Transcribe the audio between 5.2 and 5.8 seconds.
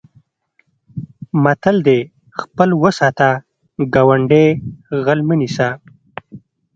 مه نیسه.